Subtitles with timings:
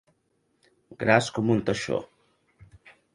[1.03, 1.99] Gras com un teixó.